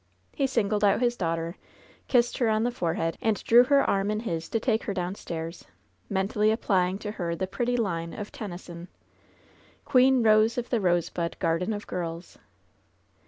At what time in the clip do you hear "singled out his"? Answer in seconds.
0.47-1.15